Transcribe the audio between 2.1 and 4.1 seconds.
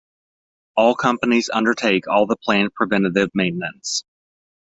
the planned preventative maintenance.